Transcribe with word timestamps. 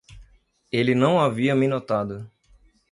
Ele 0.71 0.95
não 0.95 1.19
havia 1.21 1.55
me 1.55 1.67
notado. 1.67 2.27